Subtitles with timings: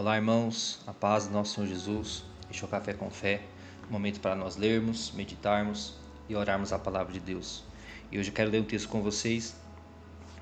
[0.00, 2.24] Olá, irmãos, a paz do nosso Senhor Jesus.
[2.50, 3.42] Este é o Café com Fé,
[3.86, 5.92] um momento para nós lermos, meditarmos
[6.26, 7.62] e orarmos a palavra de Deus.
[8.10, 9.54] E hoje eu quero ler um texto com vocês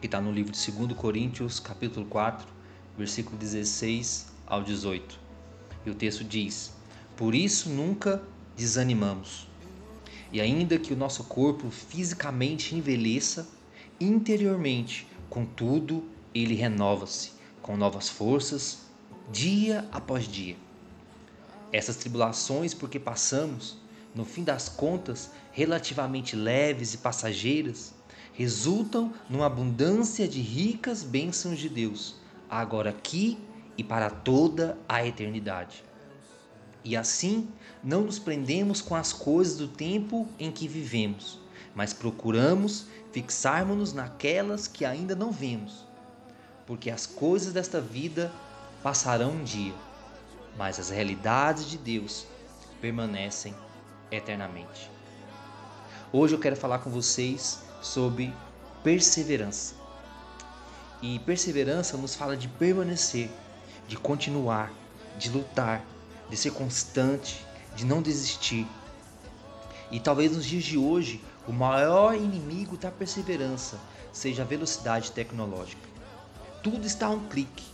[0.00, 2.48] que está no livro de 2 Coríntios, capítulo 4,
[2.98, 5.20] versículo 16 ao 18.
[5.86, 6.72] E o texto diz:
[7.16, 8.20] Por isso nunca
[8.56, 9.46] desanimamos.
[10.32, 13.46] E ainda que o nosso corpo fisicamente envelheça,
[14.00, 16.02] interiormente, contudo,
[16.34, 17.30] ele renova-se
[17.62, 18.83] com novas forças
[19.30, 20.56] dia após dia.
[21.72, 23.76] Essas tribulações porque passamos,
[24.14, 27.92] no fim das contas, relativamente leves e passageiras,
[28.32, 32.16] resultam numa abundância de ricas bênçãos de Deus,
[32.48, 33.38] agora aqui
[33.76, 35.84] e para toda a eternidade.
[36.84, 37.48] E assim,
[37.82, 41.40] não nos prendemos com as coisas do tempo em que vivemos,
[41.74, 45.86] mas procuramos fixarmos-nos naquelas que ainda não vemos,
[46.66, 48.30] porque as coisas desta vida
[48.84, 49.72] passarão um dia,
[50.58, 52.26] mas as realidades de Deus
[52.82, 53.54] permanecem
[54.10, 54.90] eternamente.
[56.12, 58.30] Hoje eu quero falar com vocês sobre
[58.82, 59.74] perseverança.
[61.00, 63.30] E perseverança nos fala de permanecer,
[63.88, 64.70] de continuar,
[65.18, 65.82] de lutar,
[66.28, 67.42] de ser constante,
[67.74, 68.66] de não desistir.
[69.90, 73.80] E talvez nos dias de hoje, o maior inimigo da perseverança
[74.12, 75.88] seja a velocidade tecnológica.
[76.62, 77.73] Tudo está a um clique.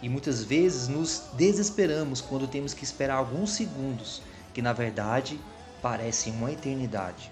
[0.00, 4.22] E muitas vezes nos desesperamos quando temos que esperar alguns segundos,
[4.54, 5.40] que na verdade
[5.82, 7.30] parecem uma eternidade.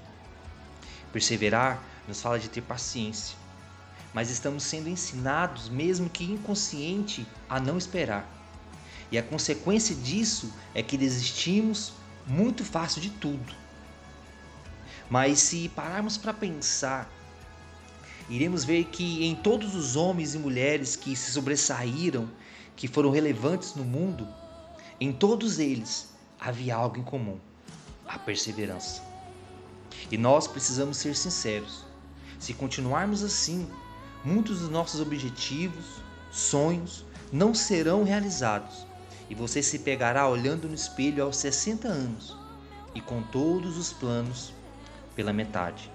[1.13, 3.37] Perseverar nos fala de ter paciência,
[4.13, 8.29] mas estamos sendo ensinados, mesmo que inconsciente, a não esperar.
[9.11, 11.93] E a consequência disso é que desistimos
[12.27, 13.55] muito fácil de tudo.
[15.09, 17.09] Mas se pararmos para pensar,
[18.29, 22.29] iremos ver que em todos os homens e mulheres que se sobressaíram
[22.75, 24.29] que foram relevantes no mundo,
[25.01, 27.39] em todos eles havia algo em comum:
[28.07, 29.03] a perseverança.
[30.11, 31.85] E nós precisamos ser sinceros.
[32.39, 33.67] Se continuarmos assim,
[34.25, 35.85] muitos dos nossos objetivos,
[36.31, 38.87] sonhos, não serão realizados.
[39.29, 42.37] E você se pegará olhando no espelho aos 60 anos
[42.95, 44.53] e com todos os planos
[45.17, 45.91] pela metade.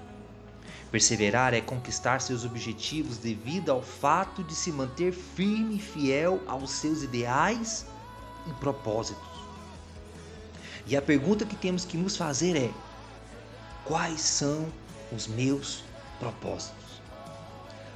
[0.92, 6.72] Perseverar é conquistar seus objetivos devido ao fato de se manter firme e fiel aos
[6.72, 7.86] seus ideais
[8.46, 9.32] e propósitos.
[10.86, 12.70] E a pergunta que temos que nos fazer é:
[13.86, 14.68] quais são
[15.14, 15.82] os meus
[16.20, 17.02] propósitos?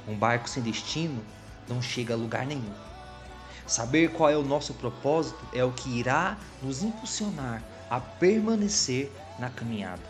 [0.08, 1.22] Um barco sem destino
[1.68, 2.72] não chega a lugar nenhum.
[3.66, 9.50] Saber qual é o nosso propósito é o que irá nos impulsionar a permanecer na
[9.50, 10.02] caminhada.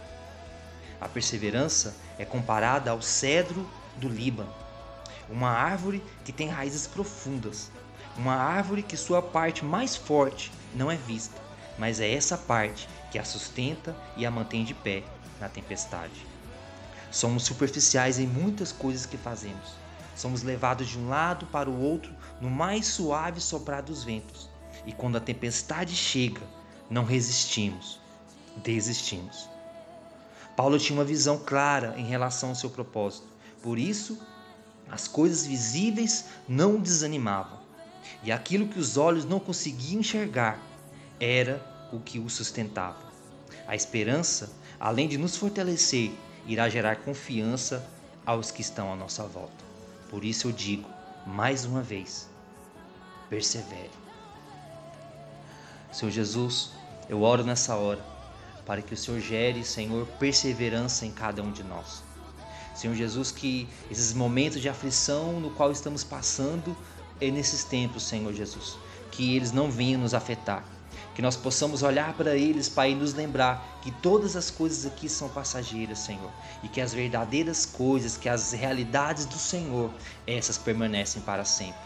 [1.01, 4.53] A perseverança é comparada ao cedro do Líbano,
[5.29, 7.71] uma árvore que tem raízes profundas,
[8.17, 11.41] uma árvore que sua parte mais forte não é vista,
[11.79, 15.03] mas é essa parte que a sustenta e a mantém de pé
[15.41, 16.27] na tempestade.
[17.11, 19.75] Somos superficiais em muitas coisas que fazemos.
[20.15, 24.49] Somos levados de um lado para o outro no mais suave soprar dos ventos.
[24.87, 26.43] E quando a tempestade chega,
[26.91, 28.01] não resistimos,
[28.57, 29.49] desistimos.
[30.57, 33.29] Paulo tinha uma visão clara em relação ao seu propósito.
[33.63, 34.19] Por isso,
[34.91, 37.59] as coisas visíveis não o desanimavam.
[38.23, 40.59] E aquilo que os olhos não conseguiam enxergar
[41.21, 41.63] era
[41.93, 43.05] o que o sustentava.
[43.69, 44.51] A esperança,
[44.81, 46.11] além de nos fortalecer,
[46.47, 47.87] irá gerar confiança
[48.25, 49.65] aos que estão à nossa volta.
[50.09, 50.89] Por isso eu digo,
[51.27, 52.31] mais uma vez,
[53.29, 53.91] persevere.
[55.93, 56.71] Senhor Jesus,
[57.09, 58.16] eu oro nessa hora
[58.67, 62.03] para que o Senhor gere, Senhor, perseverança em cada um de nós.
[62.75, 66.77] Senhor Jesus, que esses momentos de aflição no qual estamos passando
[67.21, 68.77] é nesses tempos, Senhor Jesus,
[69.11, 70.63] que eles não venham nos afetar,
[71.15, 75.09] que nós possamos olhar para eles, Pai, e nos lembrar que todas as coisas aqui
[75.09, 76.31] são passageiras, Senhor,
[76.63, 79.91] e que as verdadeiras coisas, que as realidades do Senhor,
[80.27, 81.81] essas permanecem para sempre.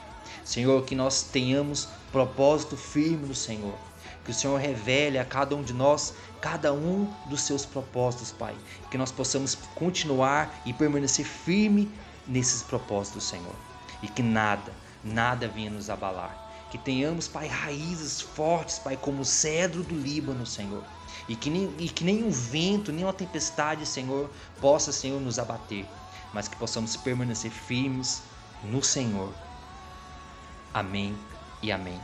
[0.44, 3.78] Senhor, que nós tenhamos propósito firme no Senhor,
[4.24, 8.56] que o Senhor revele a cada um de nós cada um dos seus propósitos, Pai.
[8.90, 11.90] Que nós possamos continuar e permanecer firme
[12.26, 13.54] nesses propósitos, Senhor.
[14.02, 14.72] E que nada,
[15.04, 16.48] nada venha nos abalar.
[16.70, 20.84] Que tenhamos, Pai, raízes fortes, Pai, como o cedro do Líbano, Senhor.
[21.28, 24.30] E que, nem, e que nem um vento, nem uma tempestade, Senhor,
[24.60, 25.84] possa, Senhor, nos abater.
[26.32, 28.22] Mas que possamos permanecer firmes
[28.64, 29.32] no Senhor.
[30.72, 31.16] Amém
[31.60, 32.00] e amém.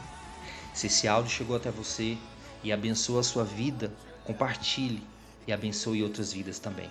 [0.77, 2.19] Se esse áudio chegou até você
[2.63, 3.91] e abençoa a sua vida,
[4.25, 5.03] compartilhe
[5.47, 6.91] e abençoe outras vidas também.